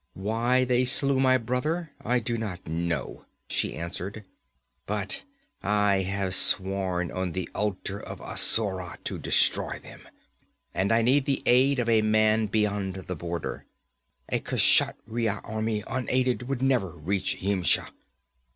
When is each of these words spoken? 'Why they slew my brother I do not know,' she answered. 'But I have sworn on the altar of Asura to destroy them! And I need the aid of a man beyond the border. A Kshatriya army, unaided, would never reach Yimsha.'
'Why 0.13 0.65
they 0.65 0.83
slew 0.83 1.19
my 1.19 1.37
brother 1.37 1.91
I 2.03 2.17
do 2.17 2.35
not 2.35 2.65
know,' 2.67 3.25
she 3.47 3.75
answered. 3.75 4.25
'But 4.87 5.21
I 5.61 5.97
have 5.99 6.33
sworn 6.33 7.11
on 7.11 7.33
the 7.33 7.47
altar 7.53 7.99
of 8.01 8.19
Asura 8.19 8.97
to 9.03 9.19
destroy 9.19 9.77
them! 9.77 10.07
And 10.73 10.91
I 10.91 11.03
need 11.03 11.25
the 11.25 11.43
aid 11.45 11.77
of 11.77 11.87
a 11.87 12.01
man 12.01 12.47
beyond 12.47 12.95
the 12.95 13.15
border. 13.15 13.67
A 14.29 14.39
Kshatriya 14.39 15.41
army, 15.43 15.83
unaided, 15.85 16.47
would 16.49 16.63
never 16.63 16.89
reach 16.89 17.39
Yimsha.' 17.39 17.89